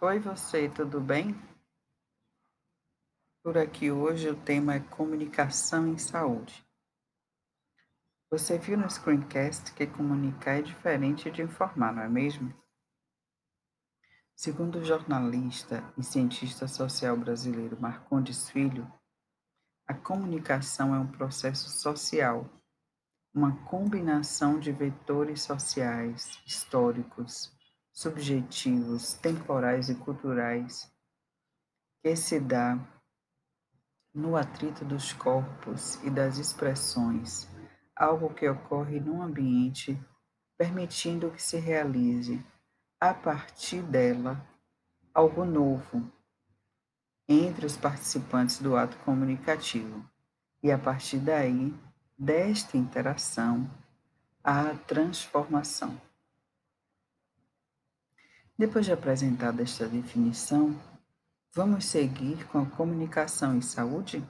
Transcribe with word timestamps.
Oi, 0.00 0.20
você, 0.20 0.68
tudo 0.68 1.00
bem? 1.00 1.34
Por 3.42 3.58
aqui 3.58 3.90
hoje 3.90 4.30
o 4.30 4.40
tema 4.44 4.74
é 4.74 4.80
comunicação 4.80 5.88
em 5.88 5.98
saúde. 5.98 6.64
Você 8.30 8.56
viu 8.58 8.78
no 8.78 8.88
screencast 8.88 9.74
que 9.74 9.88
comunicar 9.88 10.60
é 10.60 10.62
diferente 10.62 11.28
de 11.32 11.42
informar, 11.42 11.92
não 11.92 12.04
é 12.04 12.08
mesmo? 12.08 12.54
Segundo 14.36 14.78
o 14.78 14.84
jornalista 14.84 15.82
e 15.98 16.04
cientista 16.04 16.68
social 16.68 17.16
brasileiro 17.16 17.76
Marcondes 17.80 18.48
Filho, 18.48 18.86
a 19.84 19.94
comunicação 19.94 20.94
é 20.94 20.98
um 21.00 21.10
processo 21.10 21.68
social, 21.70 22.48
uma 23.34 23.64
combinação 23.64 24.60
de 24.60 24.70
vetores 24.70 25.42
sociais, 25.42 26.40
históricos, 26.46 27.57
subjetivos, 27.98 29.14
temporais 29.14 29.88
e 29.88 29.94
culturais 29.96 30.88
que 32.00 32.14
se 32.14 32.38
dá 32.38 32.78
no 34.14 34.36
atrito 34.36 34.84
dos 34.84 35.12
corpos 35.12 35.96
e 36.04 36.10
das 36.10 36.38
expressões, 36.38 37.48
algo 37.96 38.32
que 38.32 38.48
ocorre 38.48 39.00
num 39.00 39.20
ambiente, 39.20 40.00
permitindo 40.56 41.32
que 41.32 41.42
se 41.42 41.58
realize, 41.58 42.40
a 43.00 43.12
partir 43.12 43.82
dela, 43.82 44.46
algo 45.12 45.44
novo 45.44 46.08
entre 47.28 47.66
os 47.66 47.76
participantes 47.76 48.60
do 48.60 48.76
ato 48.76 48.96
comunicativo, 48.98 50.08
e 50.62 50.70
a 50.70 50.78
partir 50.78 51.18
daí, 51.18 51.74
desta 52.16 52.76
interação, 52.76 53.68
a 54.44 54.72
transformação. 54.86 56.00
Depois 58.58 58.84
de 58.84 58.90
apresentada 58.90 59.62
esta 59.62 59.86
definição, 59.86 60.76
vamos 61.54 61.84
seguir 61.84 62.44
com 62.48 62.58
a 62.58 62.66
comunicação 62.66 63.56
em 63.56 63.60
saúde? 63.60 64.20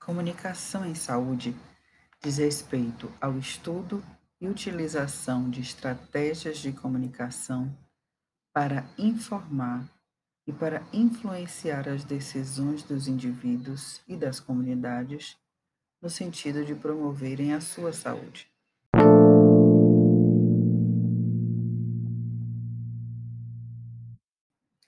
Comunicação 0.00 0.84
em 0.84 0.96
saúde 0.96 1.54
diz 2.20 2.38
respeito 2.38 3.08
ao 3.20 3.38
estudo 3.38 4.02
e 4.40 4.48
utilização 4.48 5.48
de 5.48 5.60
estratégias 5.60 6.58
de 6.58 6.72
comunicação 6.72 7.72
para 8.52 8.84
informar 8.98 9.88
e 10.46 10.52
para 10.52 10.82
influenciar 10.92 11.88
as 11.88 12.04
decisões 12.04 12.82
dos 12.82 13.06
indivíduos 13.06 14.02
e 14.08 14.16
das 14.16 14.40
comunidades 14.40 15.36
no 16.02 16.10
sentido 16.10 16.64
de 16.64 16.74
promoverem 16.74 17.54
a 17.54 17.60
sua 17.60 17.92
saúde. 17.92 18.50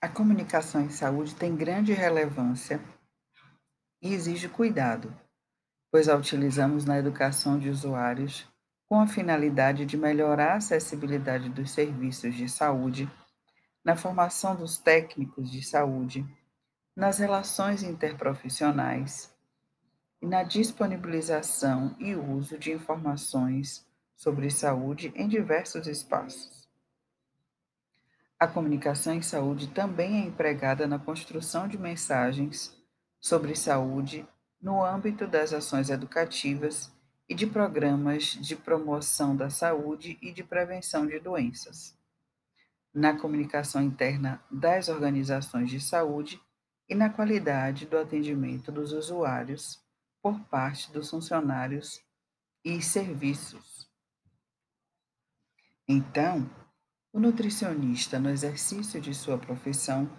A 0.00 0.08
comunicação 0.08 0.80
em 0.80 0.90
saúde 0.90 1.34
tem 1.34 1.54
grande 1.54 1.92
relevância 1.92 2.80
e 4.02 4.12
exige 4.12 4.48
cuidado, 4.48 5.14
pois 5.92 6.08
a 6.08 6.16
utilizamos 6.16 6.84
na 6.84 6.98
educação 6.98 7.56
de 7.56 7.68
usuários 7.68 8.48
com 8.88 9.00
a 9.00 9.06
finalidade 9.06 9.86
de 9.86 9.96
melhorar 9.96 10.54
a 10.54 10.56
acessibilidade 10.56 11.48
dos 11.48 11.70
serviços 11.70 12.34
de 12.34 12.48
saúde 12.48 13.08
na 13.84 13.96
formação 13.96 14.54
dos 14.54 14.78
técnicos 14.78 15.50
de 15.50 15.62
saúde, 15.62 16.24
nas 16.94 17.18
relações 17.18 17.82
interprofissionais 17.82 19.34
e 20.20 20.26
na 20.26 20.42
disponibilização 20.42 21.96
e 21.98 22.14
uso 22.14 22.58
de 22.58 22.70
informações 22.70 23.84
sobre 24.14 24.50
saúde 24.50 25.12
em 25.16 25.26
diversos 25.26 25.86
espaços. 25.88 26.68
A 28.38 28.46
comunicação 28.46 29.14
em 29.14 29.22
saúde 29.22 29.68
também 29.68 30.22
é 30.22 30.26
empregada 30.26 30.86
na 30.86 30.98
construção 30.98 31.66
de 31.66 31.78
mensagens 31.78 32.76
sobre 33.20 33.56
saúde 33.56 34.26
no 34.60 34.84
âmbito 34.84 35.26
das 35.26 35.52
ações 35.52 35.90
educativas 35.90 36.92
e 37.28 37.34
de 37.34 37.46
programas 37.46 38.24
de 38.24 38.54
promoção 38.54 39.34
da 39.34 39.50
saúde 39.50 40.18
e 40.22 40.32
de 40.32 40.44
prevenção 40.44 41.06
de 41.06 41.18
doenças 41.18 42.00
na 42.94 43.16
comunicação 43.16 43.82
interna 43.82 44.42
das 44.50 44.88
organizações 44.88 45.70
de 45.70 45.80
saúde 45.80 46.40
e 46.88 46.94
na 46.94 47.08
qualidade 47.08 47.86
do 47.86 47.96
atendimento 47.98 48.70
dos 48.70 48.92
usuários 48.92 49.80
por 50.22 50.38
parte 50.40 50.92
dos 50.92 51.10
funcionários 51.10 52.00
e 52.64 52.80
serviços. 52.82 53.88
Então, 55.88 56.48
o 57.12 57.18
nutricionista, 57.18 58.18
no 58.18 58.30
exercício 58.30 59.00
de 59.00 59.14
sua 59.14 59.36
profissão, 59.36 60.10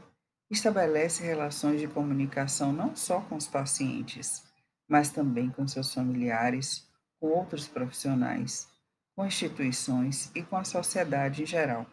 estabelece 0.49 1.23
relações 1.23 1.79
de 1.79 1.87
comunicação 1.87 2.71
não 2.71 2.95
só 2.95 3.21
com 3.21 3.35
os 3.35 3.47
pacientes, 3.47 4.43
mas 4.87 5.09
também 5.09 5.49
com 5.49 5.67
seus 5.67 5.93
familiares, 5.93 6.87
com 7.19 7.27
outros 7.27 7.67
profissionais, 7.67 8.67
com 9.15 9.25
instituições 9.25 10.31
e 10.35 10.43
com 10.43 10.57
a 10.57 10.63
sociedade 10.63 11.43
em 11.43 11.45
geral. 11.45 11.87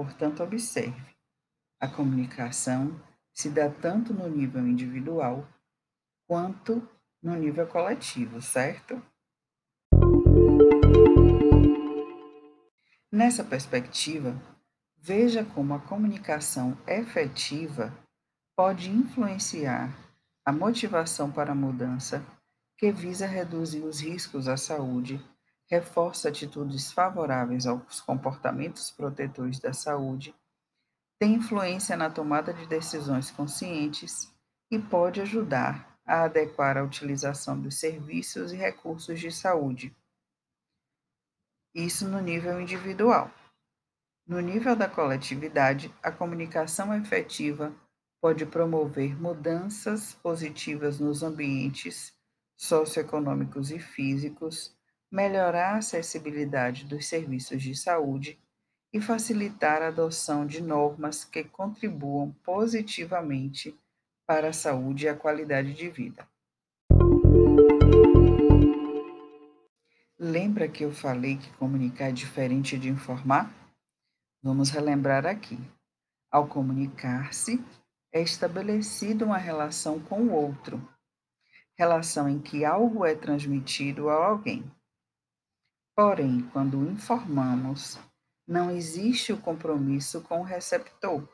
Portanto, 0.00 0.42
observe: 0.42 1.14
a 1.78 1.86
comunicação 1.86 2.98
se 3.34 3.50
dá 3.50 3.68
tanto 3.68 4.14
no 4.14 4.26
nível 4.30 4.66
individual 4.66 5.46
quanto 6.26 6.88
no 7.22 7.34
nível 7.34 7.66
coletivo, 7.66 8.40
certo? 8.40 9.02
Nessa 13.12 13.44
perspectiva, 13.44 14.34
veja 14.96 15.44
como 15.44 15.74
a 15.74 15.80
comunicação 15.80 16.78
efetiva 16.86 17.94
pode 18.56 18.88
influenciar 18.88 19.94
a 20.46 20.50
motivação 20.50 21.30
para 21.30 21.52
a 21.52 21.54
mudança 21.54 22.24
que 22.78 22.90
visa 22.90 23.26
reduzir 23.26 23.82
os 23.82 24.00
riscos 24.00 24.48
à 24.48 24.56
saúde 24.56 25.22
reforça 25.70 26.28
atitudes 26.28 26.90
favoráveis 26.90 27.64
aos 27.64 28.00
comportamentos 28.00 28.90
protetores 28.90 29.60
da 29.60 29.72
saúde, 29.72 30.34
tem 31.18 31.34
influência 31.34 31.96
na 31.96 32.10
tomada 32.10 32.52
de 32.52 32.66
decisões 32.66 33.30
conscientes 33.30 34.34
e 34.70 34.78
pode 34.78 35.20
ajudar 35.20 35.96
a 36.04 36.24
adequar 36.24 36.76
a 36.76 36.82
utilização 36.82 37.60
dos 37.60 37.76
serviços 37.76 38.52
e 38.52 38.56
recursos 38.56 39.20
de 39.20 39.30
saúde. 39.30 39.94
Isso 41.72 42.08
no 42.08 42.20
nível 42.20 42.60
individual. 42.60 43.30
No 44.26 44.40
nível 44.40 44.74
da 44.74 44.88
coletividade, 44.88 45.94
a 46.02 46.10
comunicação 46.10 46.92
efetiva 46.94 47.72
pode 48.20 48.44
promover 48.44 49.20
mudanças 49.20 50.14
positivas 50.14 50.98
nos 50.98 51.22
ambientes 51.22 52.12
socioeconômicos 52.56 53.70
e 53.70 53.78
físicos 53.78 54.76
melhorar 55.10 55.74
a 55.74 55.78
acessibilidade 55.78 56.84
dos 56.84 57.06
serviços 57.06 57.62
de 57.62 57.74
saúde 57.74 58.38
e 58.92 59.00
facilitar 59.00 59.82
a 59.82 59.88
adoção 59.88 60.46
de 60.46 60.62
normas 60.62 61.24
que 61.24 61.44
contribuam 61.44 62.32
positivamente 62.44 63.76
para 64.26 64.48
a 64.48 64.52
saúde 64.52 65.06
e 65.06 65.08
a 65.08 65.16
qualidade 65.16 65.74
de 65.74 65.88
vida. 65.88 66.28
Lembra 70.18 70.68
que 70.68 70.84
eu 70.84 70.92
falei 70.92 71.36
que 71.36 71.50
comunicar 71.54 72.10
é 72.10 72.12
diferente 72.12 72.78
de 72.78 72.88
informar? 72.88 73.50
Vamos 74.42 74.70
relembrar 74.70 75.26
aqui. 75.26 75.58
Ao 76.30 76.46
comunicar-se, 76.46 77.64
é 78.12 78.20
estabelecida 78.20 79.24
uma 79.24 79.38
relação 79.38 79.98
com 79.98 80.22
o 80.22 80.32
outro, 80.32 80.80
relação 81.76 82.28
em 82.28 82.38
que 82.38 82.64
algo 82.64 83.04
é 83.04 83.14
transmitido 83.14 84.08
a 84.08 84.26
alguém. 84.26 84.64
Porém, 85.94 86.48
quando 86.52 86.88
informamos, 86.88 87.98
não 88.46 88.70
existe 88.70 89.32
o 89.32 89.40
compromisso 89.40 90.20
com 90.22 90.40
o 90.40 90.44
receptor, 90.44 91.28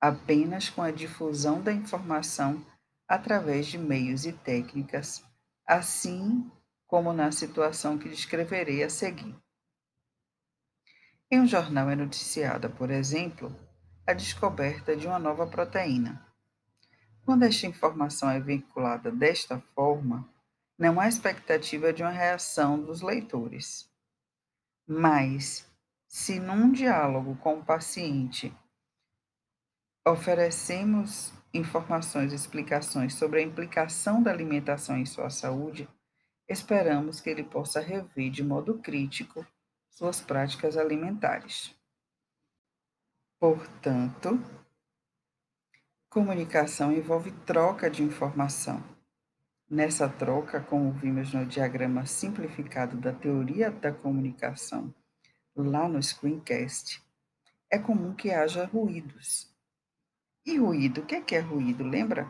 apenas 0.00 0.68
com 0.68 0.82
a 0.82 0.90
difusão 0.90 1.62
da 1.62 1.72
informação 1.72 2.64
através 3.06 3.66
de 3.66 3.76
meios 3.76 4.24
e 4.24 4.32
técnicas, 4.32 5.24
assim 5.66 6.50
como 6.86 7.12
na 7.12 7.30
situação 7.32 7.98
que 7.98 8.08
descreverei 8.08 8.82
a 8.82 8.90
seguir. 8.90 9.36
Em 11.30 11.40
um 11.40 11.46
jornal 11.46 11.90
é 11.90 11.96
noticiada, 11.96 12.68
por 12.68 12.90
exemplo, 12.90 13.54
a 14.06 14.12
descoberta 14.12 14.96
de 14.96 15.06
uma 15.06 15.18
nova 15.18 15.46
proteína. 15.46 16.26
Quando 17.24 17.44
esta 17.44 17.66
informação 17.66 18.30
é 18.30 18.40
vinculada 18.40 19.12
desta 19.12 19.60
forma, 19.74 20.28
não 20.78 20.98
há 20.98 21.08
expectativa 21.08 21.92
de 21.92 22.02
uma 22.02 22.10
reação 22.10 22.82
dos 22.82 23.02
leitores. 23.02 23.89
Mas, 24.92 25.70
se 26.08 26.40
num 26.40 26.72
diálogo 26.72 27.36
com 27.36 27.60
o 27.60 27.64
paciente 27.64 28.52
oferecemos 30.04 31.32
informações 31.54 32.32
e 32.32 32.34
explicações 32.34 33.14
sobre 33.14 33.38
a 33.38 33.42
implicação 33.44 34.20
da 34.20 34.32
alimentação 34.32 34.98
em 34.98 35.06
sua 35.06 35.30
saúde, 35.30 35.88
esperamos 36.48 37.20
que 37.20 37.30
ele 37.30 37.44
possa 37.44 37.78
rever 37.78 38.32
de 38.32 38.42
modo 38.42 38.80
crítico 38.80 39.46
suas 39.90 40.20
práticas 40.20 40.76
alimentares. 40.76 41.72
Portanto, 43.38 44.42
comunicação 46.08 46.90
envolve 46.90 47.30
troca 47.46 47.88
de 47.88 48.02
informação. 48.02 48.82
Nessa 49.70 50.08
troca, 50.08 50.60
como 50.60 50.90
vimos 50.90 51.32
no 51.32 51.46
diagrama 51.46 52.04
simplificado 52.04 52.96
da 52.96 53.12
teoria 53.12 53.70
da 53.70 53.92
comunicação, 53.92 54.92
lá 55.54 55.88
no 55.88 56.02
screencast, 56.02 57.00
é 57.70 57.78
comum 57.78 58.12
que 58.12 58.32
haja 58.32 58.64
ruídos. 58.64 59.48
E 60.44 60.58
ruído, 60.58 61.02
o 61.02 61.06
que 61.06 61.14
é, 61.14 61.20
que 61.20 61.36
é 61.36 61.38
ruído? 61.38 61.84
Lembra? 61.84 62.28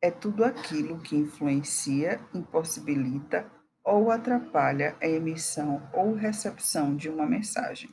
É 0.00 0.08
tudo 0.08 0.44
aquilo 0.44 1.00
que 1.00 1.16
influencia, 1.16 2.20
impossibilita 2.32 3.50
ou 3.82 4.12
atrapalha 4.12 4.96
a 5.02 5.08
emissão 5.08 5.90
ou 5.92 6.14
recepção 6.14 6.94
de 6.94 7.08
uma 7.08 7.26
mensagem. 7.26 7.90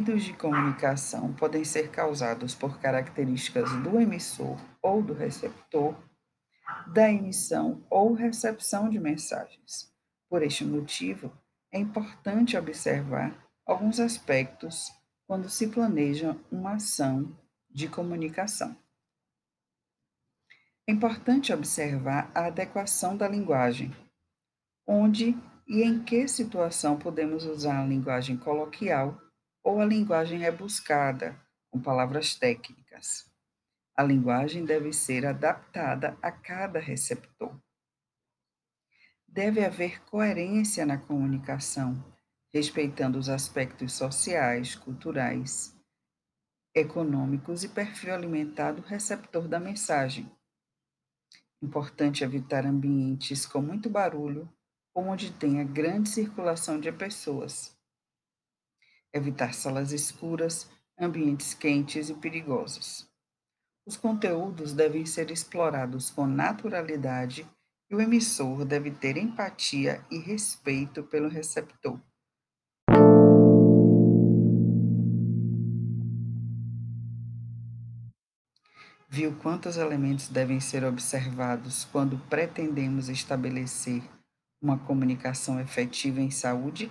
Ruídos 0.00 0.24
de 0.24 0.32
comunicação 0.32 1.34
podem 1.34 1.62
ser 1.62 1.90
causados 1.90 2.54
por 2.54 2.80
características 2.80 3.70
do 3.82 4.00
emissor 4.00 4.56
ou 4.80 5.02
do 5.02 5.12
receptor, 5.12 5.94
da 6.86 7.10
emissão 7.10 7.84
ou 7.90 8.14
recepção 8.14 8.88
de 8.88 8.98
mensagens. 8.98 9.92
Por 10.26 10.42
este 10.42 10.64
motivo, 10.64 11.30
é 11.70 11.78
importante 11.78 12.56
observar 12.56 13.46
alguns 13.66 14.00
aspectos 14.00 14.90
quando 15.26 15.50
se 15.50 15.68
planeja 15.68 16.34
uma 16.50 16.76
ação 16.76 17.36
de 17.68 17.86
comunicação. 17.86 18.74
É 20.88 20.92
importante 20.92 21.52
observar 21.52 22.30
a 22.34 22.46
adequação 22.46 23.18
da 23.18 23.28
linguagem, 23.28 23.94
onde 24.86 25.36
e 25.68 25.82
em 25.82 26.02
que 26.02 26.26
situação 26.26 26.98
podemos 26.98 27.44
usar 27.44 27.82
a 27.82 27.86
linguagem 27.86 28.38
coloquial 28.38 29.29
ou 29.62 29.80
a 29.80 29.84
linguagem 29.84 30.38
rebuscada, 30.38 31.38
com 31.70 31.80
palavras 31.80 32.34
técnicas. 32.34 33.30
A 33.96 34.02
linguagem 34.02 34.64
deve 34.64 34.92
ser 34.92 35.26
adaptada 35.26 36.16
a 36.22 36.32
cada 36.32 36.78
receptor. 36.78 37.54
Deve 39.28 39.64
haver 39.64 40.02
coerência 40.04 40.84
na 40.84 40.98
comunicação, 40.98 42.02
respeitando 42.52 43.18
os 43.18 43.28
aspectos 43.28 43.92
sociais, 43.92 44.74
culturais, 44.74 45.76
econômicos 46.74 47.62
e 47.62 47.68
perfil 47.68 48.14
alimentar 48.14 48.72
do 48.72 48.82
receptor 48.82 49.46
da 49.46 49.60
mensagem. 49.60 50.30
Importante 51.62 52.24
evitar 52.24 52.64
ambientes 52.64 53.44
com 53.44 53.60
muito 53.60 53.90
barulho 53.90 54.50
ou 54.94 55.04
onde 55.04 55.30
tenha 55.30 55.62
grande 55.62 56.08
circulação 56.08 56.80
de 56.80 56.90
pessoas 56.90 57.78
evitar 59.12 59.54
salas 59.54 59.92
escuras, 59.92 60.68
ambientes 60.98 61.54
quentes 61.54 62.10
e 62.10 62.14
perigosos. 62.14 63.08
Os 63.86 63.96
conteúdos 63.96 64.72
devem 64.72 65.04
ser 65.06 65.30
explorados 65.30 66.10
com 66.10 66.26
naturalidade 66.26 67.46
e 67.90 67.94
o 67.94 68.00
emissor 68.00 68.64
deve 68.64 68.90
ter 68.90 69.16
empatia 69.16 70.04
e 70.10 70.18
respeito 70.18 71.02
pelo 71.02 71.28
receptor. 71.28 71.98
Viu 79.08 79.34
quantos 79.42 79.76
elementos 79.76 80.28
devem 80.28 80.60
ser 80.60 80.84
observados 80.84 81.84
quando 81.84 82.16
pretendemos 82.28 83.08
estabelecer 83.08 84.04
uma 84.62 84.78
comunicação 84.78 85.58
efetiva 85.58 86.20
em 86.20 86.30
saúde? 86.30 86.88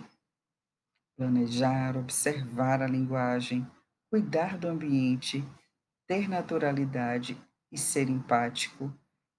Planejar, 1.20 1.98
observar 1.98 2.82
a 2.82 2.88
linguagem, 2.88 3.70
cuidar 4.10 4.58
do 4.58 4.70
ambiente, 4.70 5.46
ter 6.08 6.30
naturalidade 6.30 7.38
e 7.70 7.78
ser 7.78 8.08
empático 8.08 8.90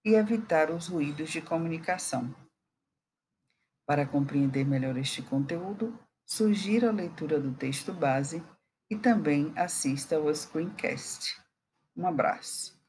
e 0.04 0.12
evitar 0.12 0.70
os 0.70 0.88
ruídos 0.88 1.30
de 1.30 1.40
comunicação. 1.40 2.34
Para 3.86 4.06
compreender 4.06 4.66
melhor 4.66 4.94
este 4.98 5.22
conteúdo, 5.22 5.98
sugira 6.26 6.90
a 6.90 6.92
leitura 6.92 7.40
do 7.40 7.54
texto 7.54 7.94
base 7.94 8.42
e 8.90 8.94
também 8.94 9.50
assista 9.56 10.16
ao 10.16 10.34
screencast. 10.34 11.40
Um 11.96 12.06
abraço. 12.06 12.79